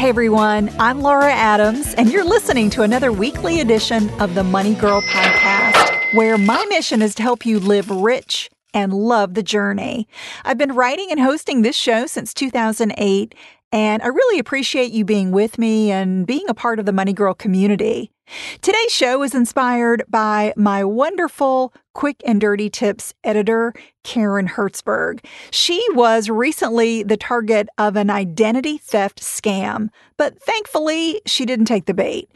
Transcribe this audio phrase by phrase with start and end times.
[0.00, 4.74] Hey everyone, I'm Laura Adams, and you're listening to another weekly edition of the Money
[4.74, 10.08] Girl Podcast, where my mission is to help you live rich and love the journey.
[10.42, 13.34] I've been writing and hosting this show since 2008,
[13.72, 17.12] and I really appreciate you being with me and being a part of the Money
[17.12, 18.10] Girl community.
[18.62, 25.24] Today's show is inspired by my wonderful Quick and Dirty Tips editor, Karen Hertzberg.
[25.50, 31.86] She was recently the target of an identity theft scam, but thankfully she didn't take
[31.86, 32.30] the bait.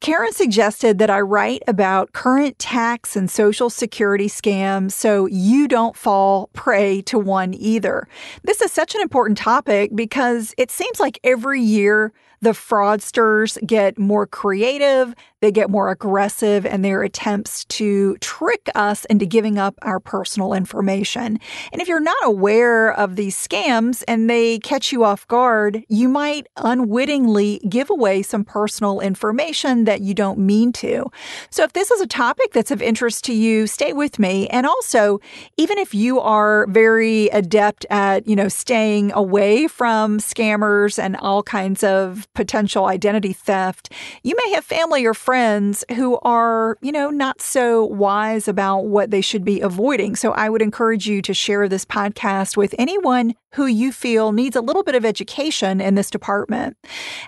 [0.00, 5.96] Karen suggested that I write about current tax and social security scams so you don't
[5.96, 8.06] fall prey to one either.
[8.42, 13.98] This is such an important topic because it seems like every year the fraudsters get
[13.98, 19.74] more creative, they get more aggressive in their attempts to trick us into giving up
[19.82, 21.38] our personal information.
[21.72, 26.08] And if you're not aware of these scams and they catch you off guard, you
[26.08, 31.10] might unwittingly give away some personal information that you don't mean to.
[31.50, 34.48] So if this is a topic that's of interest to you, stay with me.
[34.48, 35.20] And also,
[35.56, 41.42] even if you are very adept at, you know, staying away from scammers and all
[41.42, 47.10] kinds of potential identity theft, you may have family or friends who are, you know,
[47.10, 50.16] not so wise about what they should be avoiding.
[50.16, 54.54] So I would encourage you to share this podcast with anyone who you feel needs
[54.54, 56.76] a little bit of education in this department.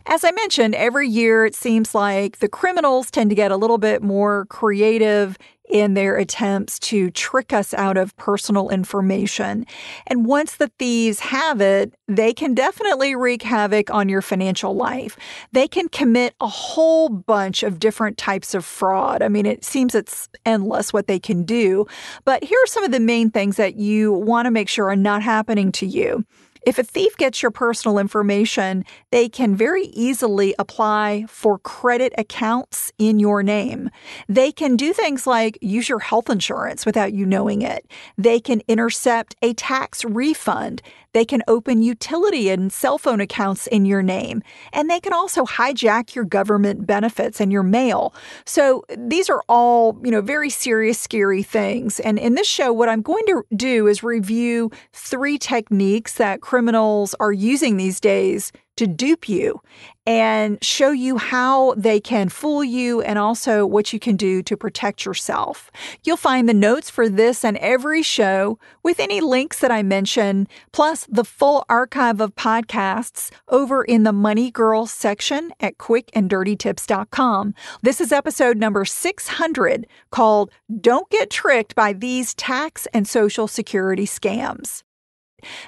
[0.07, 3.79] As I mentioned, every year it seems like the criminals tend to get a little
[3.79, 5.39] bit more creative
[5.69, 9.67] in their attempts to trick us out of personal information.
[10.07, 15.17] And once the thieves have it, they can definitely wreak havoc on your financial life.
[15.53, 19.23] They can commit a whole bunch of different types of fraud.
[19.23, 21.87] I mean, it seems it's endless what they can do.
[22.25, 24.97] But here are some of the main things that you want to make sure are
[24.97, 26.25] not happening to you.
[26.69, 32.93] If a thief gets your personal information, they can very easily apply for credit accounts
[32.99, 33.89] in your name.
[34.29, 37.91] They can do things like use your health insurance without you knowing it.
[38.19, 40.83] They can intercept a tax refund.
[41.19, 44.41] They can open utility and cell phone accounts in your name.
[44.73, 48.15] And they can also hijack your government benefits and your mail.
[48.47, 51.99] So these are all, you know, very serious, scary things.
[51.99, 57.17] And in this show, what I'm going to do is review three techniques that criminals
[57.19, 59.61] are using these days to dupe you
[60.07, 64.57] and show you how they can fool you and also what you can do to
[64.57, 65.71] protect yourself.
[66.05, 70.47] You'll find the notes for this and every show with any links that I mention,
[70.73, 77.55] plus the full archive of podcasts over in the Money Girl section at quickanddirtytips.com.
[77.83, 80.51] This is episode number 600 called
[80.81, 84.85] Don't Get Tricked by These Tax and Social Security Scams.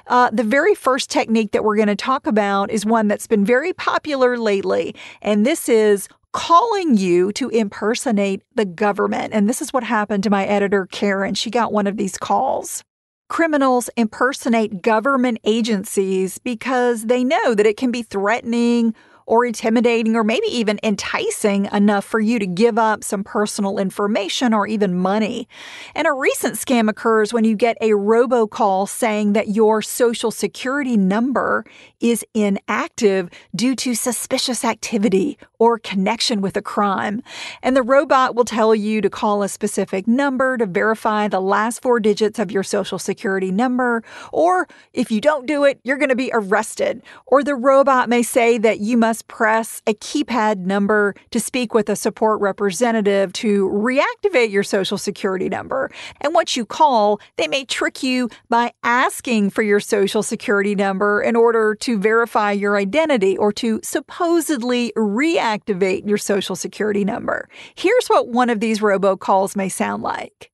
[0.07, 3.45] Uh, the very first technique that we're going to talk about is one that's been
[3.45, 9.33] very popular lately, and this is calling you to impersonate the government.
[9.33, 11.33] And this is what happened to my editor, Karen.
[11.33, 12.83] She got one of these calls.
[13.29, 18.93] Criminals impersonate government agencies because they know that it can be threatening
[19.31, 24.53] or intimidating or maybe even enticing enough for you to give up some personal information
[24.53, 25.47] or even money.
[25.95, 30.97] And a recent scam occurs when you get a robocall saying that your social security
[30.97, 31.63] number
[32.01, 37.23] is inactive due to suspicious activity or connection with a crime.
[37.63, 41.81] And the robot will tell you to call a specific number to verify the last
[41.81, 44.03] four digits of your social security number.
[44.33, 47.01] Or if you don't do it, you're going to be arrested.
[47.27, 51.89] Or the robot may say that you must press a keypad number to speak with
[51.89, 55.91] a support representative to reactivate your social security number.
[56.21, 61.21] And once you call, they may trick you by asking for your social security number
[61.21, 67.49] in order to verify your identity or to supposedly reactivate your social security number.
[67.75, 70.51] Here's what one of these robocalls may sound like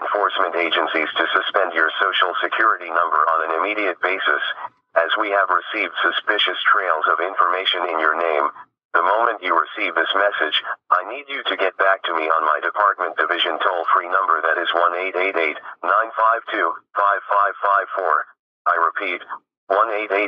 [0.00, 4.42] enforcement agencies to suspend your social security number on an immediate basis
[4.96, 8.50] as we have received suspicious trails of information in your name,
[8.92, 10.52] The moment you receive this message,
[10.92, 14.44] I need you to get back to me on my department division toll free number
[14.44, 16.60] that is 1 952
[16.92, 17.08] 5554.
[18.68, 19.24] I repeat,
[19.72, 20.20] 1 952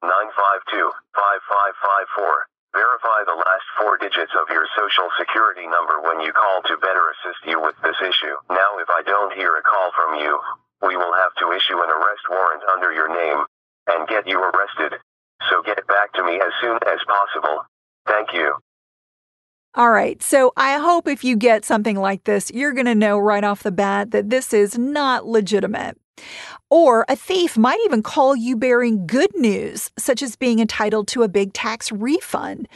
[0.00, 2.48] 5554.
[2.72, 7.12] Verify the last four digits of your social security number when you call to better
[7.20, 8.32] assist you with this issue.
[8.48, 10.40] Now, if I don't hear a call from you,
[10.80, 13.44] we will have to issue an arrest warrant under your name
[13.86, 14.98] and get you arrested.
[15.50, 17.64] So get back to me as soon as possible.
[18.06, 18.54] Thank you.
[19.74, 23.18] All right, so I hope if you get something like this, you're going to know
[23.18, 25.98] right off the bat that this is not legitimate.
[26.70, 31.22] Or a thief might even call you bearing good news, such as being entitled to
[31.22, 32.68] a big tax refund.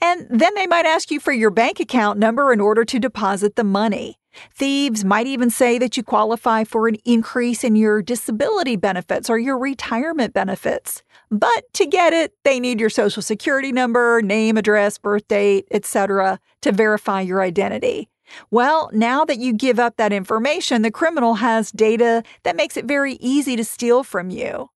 [0.00, 3.56] And then they might ask you for your bank account number in order to deposit
[3.56, 4.18] the money.
[4.54, 9.38] Thieves might even say that you qualify for an increase in your disability benefits or
[9.38, 11.02] your retirement benefits.
[11.30, 16.38] But to get it, they need your social security number, name, address, birth date, etc.
[16.62, 18.08] to verify your identity.
[18.50, 22.84] Well, now that you give up that information, the criminal has data that makes it
[22.84, 24.70] very easy to steal from you.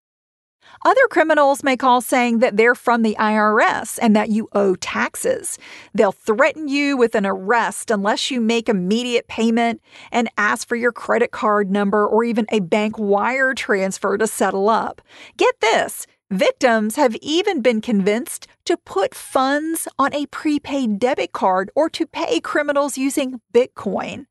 [0.83, 5.59] Other criminals may call saying that they're from the IRS and that you owe taxes.
[5.93, 10.93] They'll threaten you with an arrest unless you make immediate payment and ask for your
[10.93, 15.03] credit card number or even a bank wire transfer to settle up.
[15.37, 21.73] Get this Victims have even been convinced to put funds on a prepaid debit card
[21.75, 24.27] or to pay criminals using Bitcoin.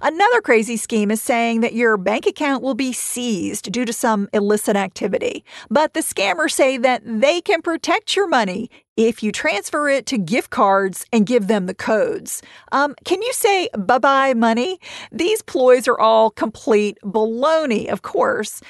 [0.00, 4.28] Another crazy scheme is saying that your bank account will be seized due to some
[4.32, 9.88] illicit activity, but the scammers say that they can protect your money if you transfer
[9.88, 12.42] it to gift cards and give them the codes.
[12.72, 14.80] Um, can you say bye bye money?
[15.12, 18.60] These ploys are all complete baloney, of course.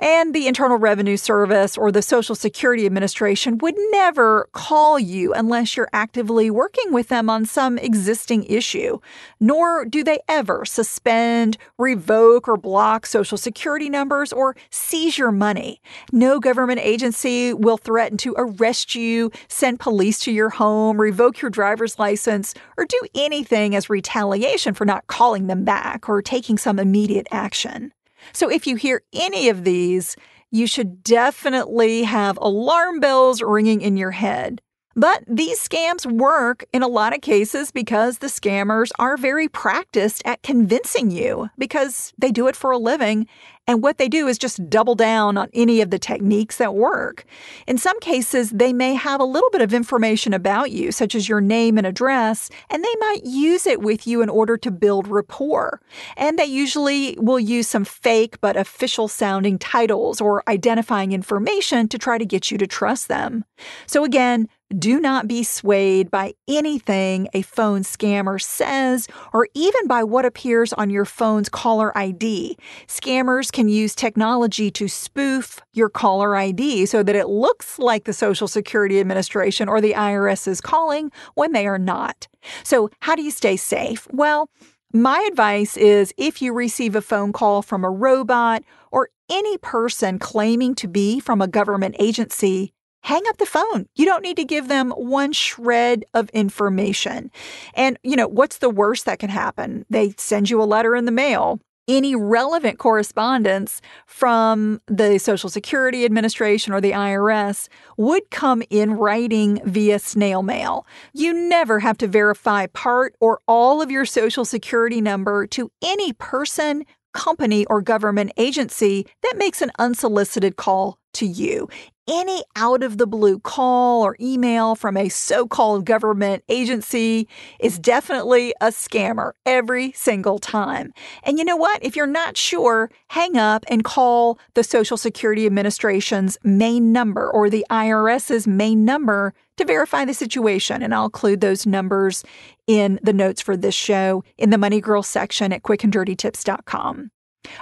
[0.00, 5.76] And the Internal Revenue Service or the Social Security Administration would never call you unless
[5.76, 9.00] you're actively working with them on some existing issue.
[9.40, 15.80] Nor do they ever suspend, revoke, or block Social Security numbers or seize your money.
[16.12, 21.50] No government agency will threaten to arrest you, send police to your home, revoke your
[21.50, 26.78] driver's license, or do anything as retaliation for not calling them back or taking some
[26.78, 27.92] immediate action.
[28.32, 30.16] So if you hear any of these,
[30.50, 34.62] you should definitely have alarm bells ringing in your head.
[34.98, 40.22] But these scams work in a lot of cases because the scammers are very practiced
[40.24, 43.28] at convincing you because they do it for a living.
[43.68, 47.26] And what they do is just double down on any of the techniques that work.
[47.68, 51.28] In some cases, they may have a little bit of information about you, such as
[51.28, 55.06] your name and address, and they might use it with you in order to build
[55.06, 55.80] rapport.
[56.16, 61.98] And they usually will use some fake but official sounding titles or identifying information to
[61.98, 63.44] try to get you to trust them.
[63.86, 70.04] So again, do not be swayed by anything a phone scammer says or even by
[70.04, 72.56] what appears on your phone's caller ID.
[72.86, 78.12] Scammers can use technology to spoof your caller ID so that it looks like the
[78.12, 82.28] Social Security Administration or the IRS is calling when they are not.
[82.62, 84.06] So, how do you stay safe?
[84.10, 84.48] Well,
[84.92, 90.18] my advice is if you receive a phone call from a robot or any person
[90.18, 93.86] claiming to be from a government agency, hang up the phone.
[93.94, 97.30] You don't need to give them one shred of information.
[97.74, 99.86] And, you know, what's the worst that can happen?
[99.88, 101.60] They send you a letter in the mail.
[101.86, 109.62] Any relevant correspondence from the Social Security Administration or the IRS would come in writing
[109.64, 110.86] via snail mail.
[111.14, 116.12] You never have to verify part or all of your Social Security number to any
[116.12, 121.68] person, company, or government agency that makes an unsolicited call to you
[122.08, 127.28] any out of the blue call or email from a so called government agency
[127.60, 130.92] is definitely a scammer every single time.
[131.22, 131.84] And you know what?
[131.84, 137.50] If you're not sure, hang up and call the Social Security Administration's main number or
[137.50, 140.82] the IRS's main number to verify the situation.
[140.82, 142.24] And I'll include those numbers
[142.66, 147.10] in the notes for this show in the Money Girl section at quickanddirtytips.com.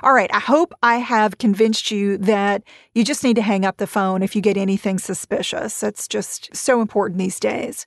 [0.03, 2.63] All right, I hope I have convinced you that
[2.95, 5.81] you just need to hang up the phone if you get anything suspicious.
[5.81, 7.87] That's just so important these days.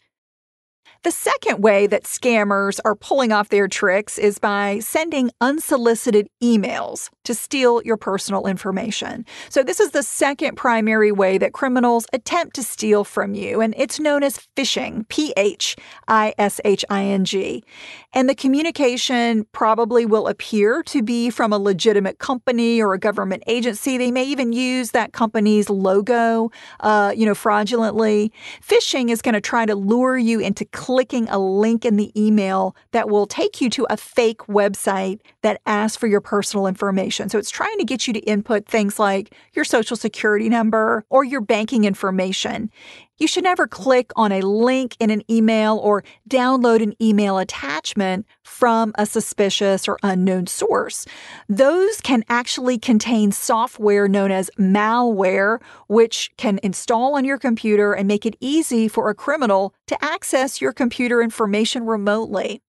[1.03, 7.09] The second way that scammers are pulling off their tricks is by sending unsolicited emails
[7.23, 9.25] to steal your personal information.
[9.47, 13.73] So, this is the second primary way that criminals attempt to steal from you, and
[13.77, 15.77] it's known as phishing P H
[16.09, 17.63] I S H I N G.
[18.11, 23.43] And the communication probably will appear to be from a legitimate company or a government
[23.47, 23.97] agency.
[23.97, 26.51] They may even use that company's logo,
[26.81, 28.33] uh, you know, fraudulently.
[28.61, 32.75] Phishing is going to try to lure you into clicking a link in the email
[32.93, 37.29] that will take you to a fake website that asks for your personal information.
[37.29, 41.23] So it's trying to get you to input things like your social security number or
[41.23, 42.71] your banking information.
[43.19, 48.25] You should never click on a link in an email or download an email attachment
[48.45, 51.05] from a suspicious or unknown source.
[51.49, 58.07] Those can actually contain software known as malware, which can install on your computer and
[58.07, 62.61] make it easy for a criminal to access your computer information remotely.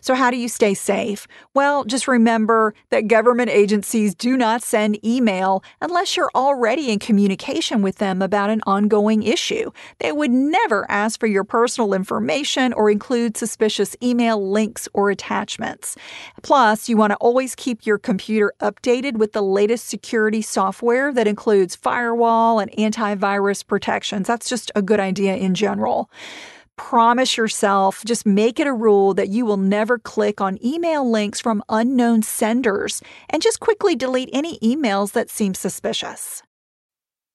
[0.00, 1.26] So, how do you stay safe?
[1.54, 7.82] Well, just remember that government agencies do not send email unless you're already in communication
[7.82, 9.70] with them about an ongoing issue.
[10.00, 15.96] They would never ask for your personal information or include suspicious email links or attachments.
[16.42, 21.28] Plus, you want to always keep your computer updated with the latest security software that
[21.28, 24.26] includes firewall and antivirus protections.
[24.26, 26.10] That's just a good idea in general
[26.78, 31.40] promise yourself, just make it a rule that you will never click on email links
[31.40, 36.42] from unknown senders and just quickly delete any emails that seem suspicious.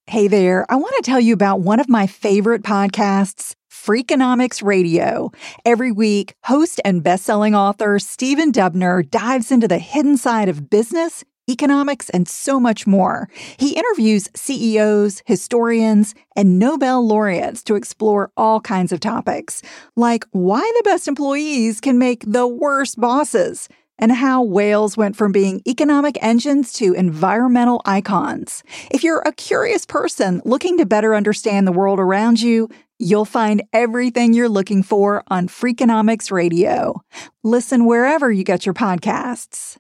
[0.07, 3.53] Hey there, I want to tell you about one of my favorite podcasts.
[3.71, 5.31] Freakonomics Radio.
[5.65, 11.25] Every week, host and best-selling author Stephen Dubner dives into the hidden side of business
[11.49, 13.29] economics, and so much more.
[13.57, 19.61] He interviews CEOs, historians, and Nobel laureates to explore all kinds of topics,
[19.95, 23.67] like why the best employees can make the worst bosses.
[23.99, 28.63] And how whales went from being economic engines to environmental icons.
[28.89, 32.69] If you're a curious person looking to better understand the world around you,
[32.99, 37.01] You'll find everything you're looking for on Freakonomics Radio.
[37.43, 39.75] Listen wherever you get your podcasts.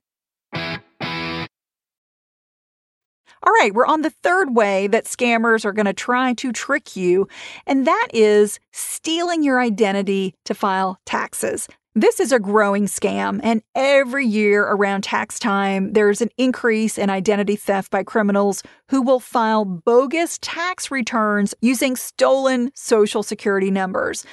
[3.45, 6.95] All right, we're on the third way that scammers are going to try to trick
[6.95, 7.27] you,
[7.67, 11.67] and that is stealing your identity to file taxes.
[11.93, 17.09] This is a growing scam, and every year around tax time, there's an increase in
[17.09, 24.25] identity theft by criminals who will file bogus tax returns using stolen social security numbers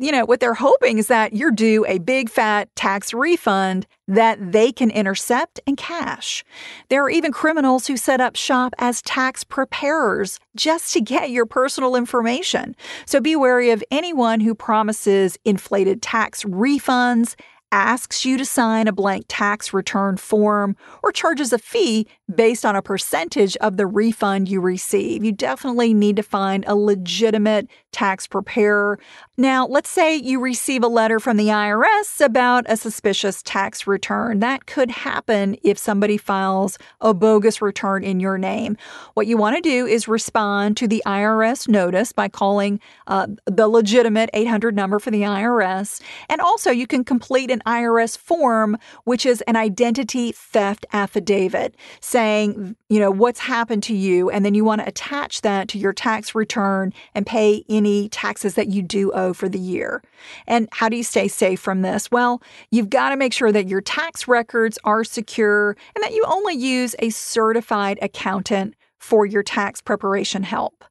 [0.00, 4.52] you know, what they're hoping is that you're due a big fat tax refund that
[4.52, 6.42] they can intercept and cash.
[6.88, 11.46] There are even criminals who set up shop as tax preparers just to get your
[11.46, 12.74] personal information.
[13.06, 17.36] So be wary of anyone who promises inflated tax refunds
[17.72, 22.76] asks you to sign a blank tax return form, or charges a fee based on
[22.76, 25.24] a percentage of the refund you receive.
[25.24, 28.98] You definitely need to find a legitimate tax preparer.
[29.36, 34.40] Now, let's say you receive a letter from the IRS about a suspicious tax return.
[34.40, 38.76] That could happen if somebody files a bogus return in your name.
[39.14, 43.68] What you want to do is respond to the IRS notice by calling uh, the
[43.68, 46.00] legitimate 800 number for the IRS.
[46.28, 52.76] And also, you can complete an IRS form, which is an identity theft affidavit saying,
[52.88, 54.30] you know, what's happened to you.
[54.30, 58.54] And then you want to attach that to your tax return and pay any taxes
[58.54, 60.02] that you do owe for the year.
[60.46, 62.10] And how do you stay safe from this?
[62.10, 66.24] Well, you've got to make sure that your tax records are secure and that you
[66.26, 70.84] only use a certified accountant for your tax preparation help.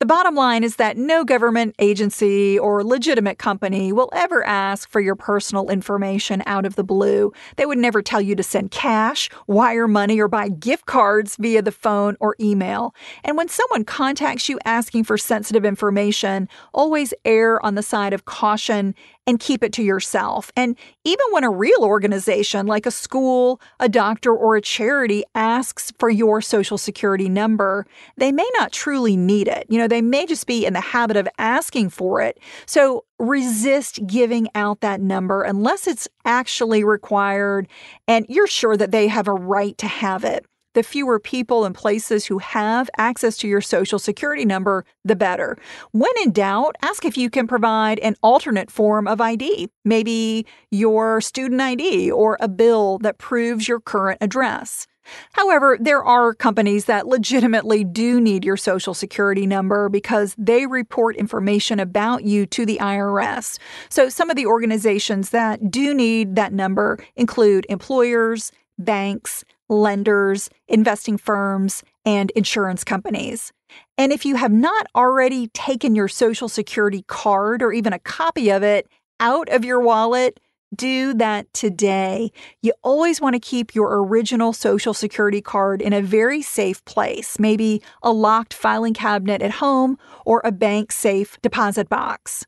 [0.00, 5.00] The bottom line is that no government agency or legitimate company will ever ask for
[5.00, 7.32] your personal information out of the blue.
[7.56, 11.62] They would never tell you to send cash, wire money, or buy gift cards via
[11.62, 12.92] the phone or email.
[13.22, 18.24] And when someone contacts you asking for sensitive information, always err on the side of
[18.24, 18.96] caution
[19.26, 20.52] and keep it to yourself.
[20.56, 25.92] And even when a real organization like a school, a doctor, or a charity asks
[25.98, 29.66] for your social security number, they may not truly need it.
[29.68, 32.38] You know, they may just be in the habit of asking for it.
[32.66, 37.68] So resist giving out that number unless it's actually required
[38.08, 41.74] and you're sure that they have a right to have it the fewer people and
[41.74, 45.56] places who have access to your social security number, the better.
[45.92, 51.20] When in doubt, ask if you can provide an alternate form of ID, maybe your
[51.20, 54.86] student ID or a bill that proves your current address.
[55.32, 61.16] However, there are companies that legitimately do need your social security number because they report
[61.16, 63.58] information about you to the IRS.
[63.88, 71.16] So, some of the organizations that do need that number include employers, banks, lenders, investing
[71.18, 73.52] firms, and insurance companies.
[73.98, 78.50] And if you have not already taken your social security card or even a copy
[78.50, 78.88] of it
[79.20, 80.38] out of your wallet,
[80.74, 82.30] do that today.
[82.62, 87.38] You always want to keep your original Social Security card in a very safe place,
[87.38, 92.44] maybe a locked filing cabinet at home or a bank safe deposit box.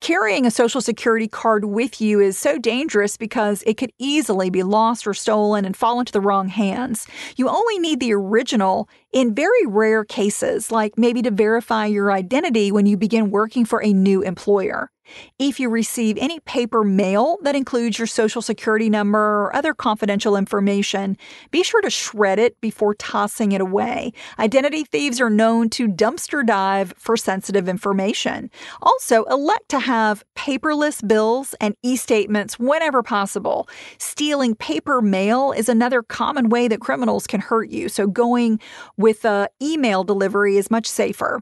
[0.00, 4.62] Carrying a Social Security card with you is so dangerous because it could easily be
[4.62, 7.06] lost or stolen and fall into the wrong hands.
[7.36, 12.72] You only need the original in very rare cases, like maybe to verify your identity
[12.72, 14.90] when you begin working for a new employer.
[15.38, 20.36] If you receive any paper mail that includes your social security number or other confidential
[20.36, 21.16] information,
[21.50, 24.12] be sure to shred it before tossing it away.
[24.38, 28.50] Identity thieves are known to dumpster dive for sensitive information.
[28.82, 33.68] Also, elect to have paperless bills and e statements whenever possible.
[33.98, 38.60] Stealing paper mail is another common way that criminals can hurt you, so going
[38.96, 41.40] with uh, email delivery is much safer.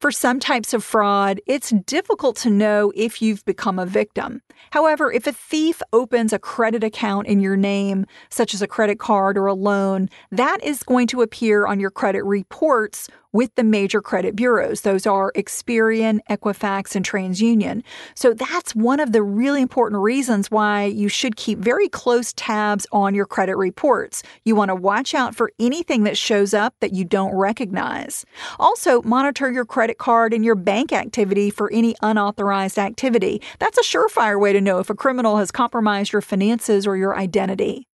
[0.00, 4.40] For some types of fraud, it's difficult to know if you've become a victim.
[4.70, 8.98] However, if a thief opens a credit account in your name, such as a credit
[8.98, 13.64] card or a loan, that is going to appear on your credit reports with the
[13.64, 14.82] major credit bureaus.
[14.82, 17.82] Those are Experian, Equifax, and TransUnion.
[18.14, 22.86] So that's one of the really important reasons why you should keep very close tabs
[22.92, 24.22] on your credit reports.
[24.44, 28.24] You want to watch out for anything that shows up that you don't recognize.
[28.58, 33.42] Also, monitor your credit card and your bank activity for any unauthorized activity.
[33.58, 37.16] That's a surefire way to know if a criminal has compromised your finances or your
[37.16, 37.86] identity.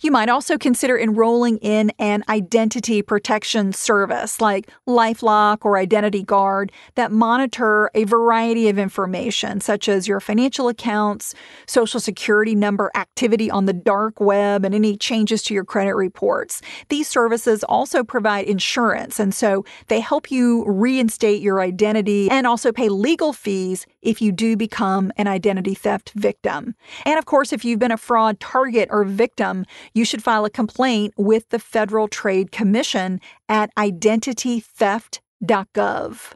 [0.00, 6.72] You might also consider enrolling in an identity protection service like Lifelock or Identity Guard
[6.94, 11.34] that monitor a variety of information, such as your financial accounts,
[11.66, 16.62] social security number activity on the dark web, and any changes to your credit reports.
[16.88, 22.72] These services also provide insurance, and so they help you reinstate your identity and also
[22.72, 26.74] pay legal fees if you do become an identity theft victim.
[27.04, 29.55] And of course, if you've been a fraud target or victim,
[29.94, 36.34] you should file a complaint with the Federal Trade Commission at identitytheft.gov.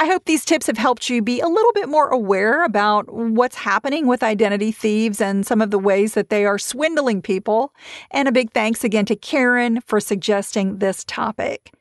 [0.00, 3.56] I hope these tips have helped you be a little bit more aware about what's
[3.56, 7.74] happening with identity thieves and some of the ways that they are swindling people.
[8.12, 11.72] And a big thanks again to Karen for suggesting this topic.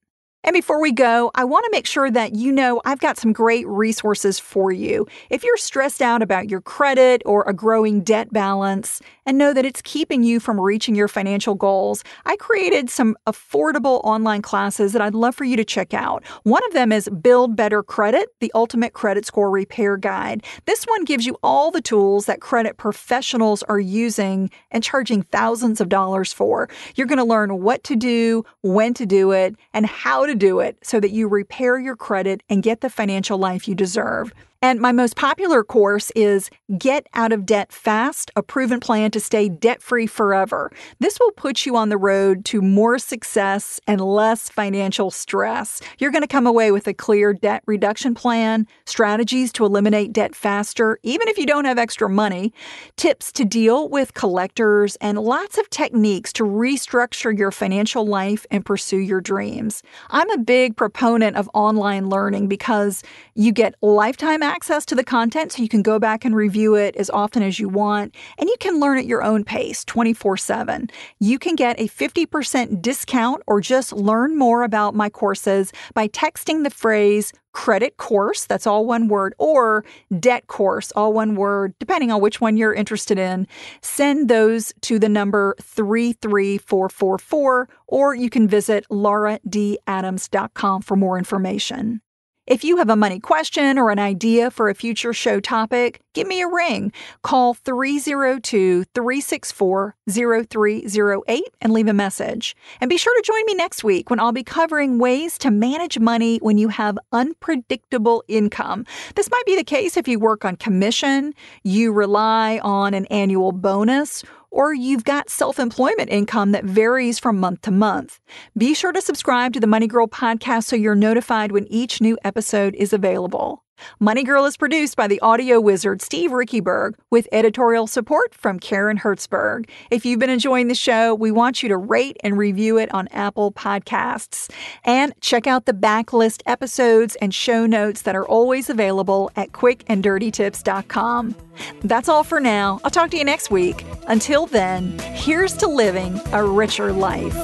[0.47, 3.33] And before we go, I want to make sure that you know I've got some
[3.33, 5.05] great resources for you.
[5.29, 9.65] If you're stressed out about your credit or a growing debt balance and know that
[9.65, 15.01] it's keeping you from reaching your financial goals, I created some affordable online classes that
[15.01, 16.25] I'd love for you to check out.
[16.43, 20.45] One of them is Build Better Credit, the Ultimate Credit Score Repair Guide.
[20.63, 25.81] This one gives you all the tools that credit professionals are using and charging thousands
[25.81, 26.69] of dollars for.
[26.95, 30.59] You're going to learn what to do, when to do it, and how to do
[30.59, 34.33] it so that you repair your credit and get the financial life you deserve.
[34.59, 39.19] And my most popular course is Get Out of Debt Fast, a proven plan to
[39.19, 40.71] stay debt free forever.
[40.99, 45.79] This will put you on the road to more success and less financial stress.
[45.99, 50.33] You're going to come away with a clear debt reduction plan, strategies to eliminate debt
[50.33, 52.51] faster, even if you don't have extra money,
[52.95, 58.65] tips to deal with collectors, and lots of techniques to restructure your financial life and
[58.65, 59.83] pursue your dreams.
[60.09, 63.03] I'm a big proponent of online learning because
[63.35, 66.95] you get lifetime access to the content so you can go back and review it
[66.95, 70.89] as often as you want, and you can learn at your own pace 24 7.
[71.19, 76.63] You can get a 50% discount or just learn more about my courses by texting
[76.63, 79.83] the phrase credit course, that's all one word, or
[80.19, 83.47] debt course, all one word, depending on which one you're interested in.
[83.81, 91.99] Send those to the number 33444, or you can visit lauradadams.com for more information.
[92.47, 96.25] If you have a money question or an idea for a future show topic, give
[96.27, 96.93] me a ring.
[97.21, 102.55] Call 302 364 0308 and leave a message.
[102.79, 105.99] And be sure to join me next week when I'll be covering ways to manage
[105.99, 108.85] money when you have unpredictable income.
[109.15, 111.33] This might be the case if you work on commission,
[111.63, 117.39] you rely on an annual bonus, or you've got self employment income that varies from
[117.39, 118.19] month to month.
[118.57, 122.17] Be sure to subscribe to the Money Girl podcast so you're notified when each new
[122.23, 123.63] episode is available.
[123.99, 128.97] Money Girl is produced by the audio wizard Steve Riekeberg with editorial support from Karen
[128.97, 129.69] Hertzberg.
[129.91, 133.07] If you've been enjoying the show, we want you to rate and review it on
[133.09, 134.51] Apple Podcasts.
[134.83, 141.35] And check out the backlist episodes and show notes that are always available at quickanddirtytips.com.
[141.81, 142.79] That's all for now.
[142.83, 143.85] I'll talk to you next week.
[144.07, 147.35] Until then, here's to living a richer life.